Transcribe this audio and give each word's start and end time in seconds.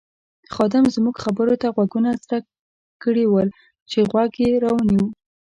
خادم 0.53 0.83
زموږ 0.95 1.15
خبرو 1.23 1.53
ته 1.61 1.67
غوږونه 1.75 2.09
څرک 2.25 2.43
کړي 3.03 3.25
ول 3.27 3.49
چې 3.89 3.99
غوږ 4.09 4.31
یې 4.45 4.51
را 4.63 4.71
ونیو. 4.75 5.05